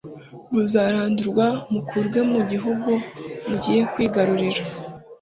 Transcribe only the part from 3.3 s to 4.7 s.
mugiye kwigarurira.